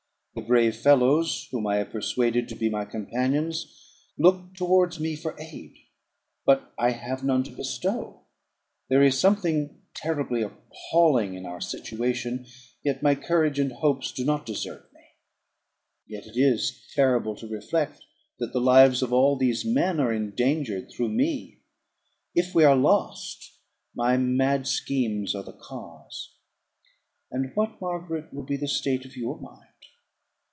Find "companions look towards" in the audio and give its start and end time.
2.85-4.97